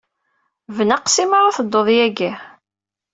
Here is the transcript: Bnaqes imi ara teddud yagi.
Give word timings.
Bnaqes 0.77 1.15
imi 1.23 1.35
ara 1.39 1.55
teddud 1.57 1.87
yagi. 1.97 2.31